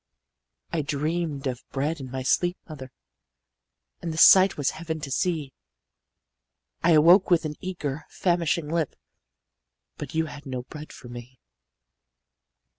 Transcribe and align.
I 0.73 0.81
dreamed 0.81 1.45
of 1.45 1.61
bread 1.69 1.99
in 1.99 2.09
my 2.09 2.23
sleep, 2.23 2.57
mother, 2.67 2.89
And 4.01 4.11
the 4.11 4.17
sight 4.17 4.57
was 4.57 4.71
heaven 4.71 4.99
to 4.99 5.11
see 5.11 5.53
I 6.83 6.93
awoke 6.93 7.29
with 7.29 7.45
an 7.45 7.53
eager, 7.59 8.05
famishing 8.09 8.67
lip, 8.67 8.95
But 9.97 10.15
you 10.15 10.25
had 10.25 10.47
no 10.47 10.63
bread 10.63 10.91
for 10.91 11.07
me. 11.07 11.37